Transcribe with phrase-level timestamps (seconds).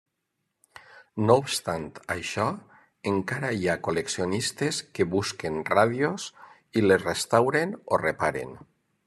[1.25, 2.45] No obstant això,
[3.11, 6.27] encara hi ha col·leccionistes que busquen ràdios
[6.81, 8.59] i les restauren o reparen.